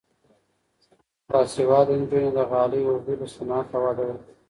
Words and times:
باسواده 1.29 1.93
نجونې 2.01 2.29
د 2.35 2.39
غالۍ 2.49 2.81
اوبدلو 2.85 3.25
صنعت 3.35 3.65
ته 3.71 3.77
وده 3.83 4.03
ورکوي. 4.05 4.29